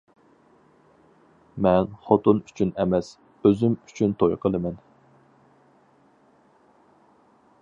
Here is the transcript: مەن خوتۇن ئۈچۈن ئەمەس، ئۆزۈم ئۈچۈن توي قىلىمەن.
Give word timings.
مەن 1.65 1.91
خوتۇن 2.07 2.41
ئۈچۈن 2.47 2.73
ئەمەس، 2.83 3.11
ئۆزۈم 3.45 3.77
ئۈچۈن 3.83 4.19
توي 4.25 4.37
قىلىمەن. 4.47 4.83